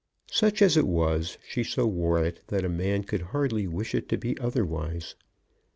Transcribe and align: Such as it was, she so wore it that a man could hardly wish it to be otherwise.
Such 0.31 0.63
as 0.63 0.77
it 0.77 0.87
was, 0.87 1.37
she 1.47 1.63
so 1.63 1.85
wore 1.85 2.25
it 2.25 2.39
that 2.47 2.65
a 2.65 2.69
man 2.69 3.03
could 3.03 3.21
hardly 3.21 3.67
wish 3.67 3.93
it 3.93 4.09
to 4.09 4.17
be 4.17 4.35
otherwise. 4.39 5.13